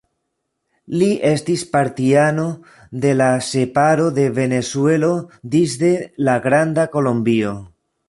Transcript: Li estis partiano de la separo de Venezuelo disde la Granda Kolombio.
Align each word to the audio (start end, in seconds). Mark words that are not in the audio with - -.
Li 1.01 1.09
estis 1.31 1.65
partiano 1.75 2.47
de 3.05 3.13
la 3.21 3.29
separo 3.51 4.09
de 4.19 4.27
Venezuelo 4.41 5.13
disde 5.59 5.95
la 6.31 6.41
Granda 6.49 6.93
Kolombio. 6.99 7.59